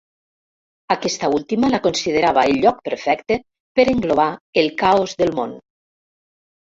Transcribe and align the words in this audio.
Aquesta 0.93 1.27
última 1.39 1.69
la 1.73 1.81
considerava 1.83 2.45
el 2.53 2.57
lloc 2.63 2.81
perfecte 2.89 3.37
per 3.81 3.85
englobar 3.95 4.29
el 4.63 4.73
caos 4.85 5.15
del 5.21 5.35
món. 5.43 5.55